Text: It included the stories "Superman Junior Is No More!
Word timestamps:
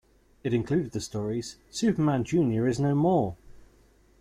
It 0.43 0.51
included 0.51 0.93
the 0.93 0.99
stories 0.99 1.57
"Superman 1.69 2.23
Junior 2.23 2.65
Is 2.67 2.79
No 2.79 2.95
More! 2.95 3.35